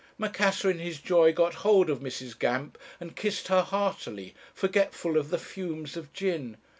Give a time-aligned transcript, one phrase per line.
[0.19, 2.33] Macassar in his joy got hold of Mrs.
[2.39, 6.57] Gamp, and kissed her heartily, forgetful of the fumes of gin.